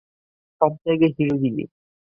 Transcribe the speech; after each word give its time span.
সব 0.61 0.71
জায়গায় 0.83 1.13
হিরো 1.17 1.35
গিরি! 1.41 1.63